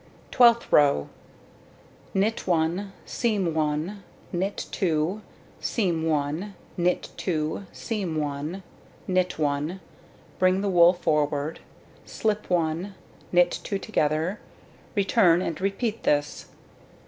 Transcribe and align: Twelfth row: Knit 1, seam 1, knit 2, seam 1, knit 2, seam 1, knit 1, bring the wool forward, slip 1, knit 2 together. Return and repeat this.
Twelfth 0.31 0.71
row: 0.71 1.09
Knit 2.15 2.47
1, 2.47 2.91
seam 3.05 3.53
1, 3.53 4.01
knit 4.33 4.65
2, 4.71 5.21
seam 5.59 6.03
1, 6.07 6.55
knit 6.75 7.09
2, 7.17 7.67
seam 7.71 8.15
1, 8.15 8.63
knit 9.07 9.37
1, 9.37 9.79
bring 10.39 10.61
the 10.61 10.69
wool 10.71 10.93
forward, 10.93 11.59
slip 12.03 12.49
1, 12.49 12.95
knit 13.31 13.59
2 13.63 13.77
together. 13.77 14.39
Return 14.95 15.39
and 15.39 15.61
repeat 15.61 16.01
this. 16.01 16.47